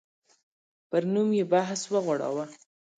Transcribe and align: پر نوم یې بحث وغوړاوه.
پر 0.89 1.03
نوم 1.13 1.29
یې 1.37 1.43
بحث 1.53 1.81
وغوړاوه. 1.93 2.45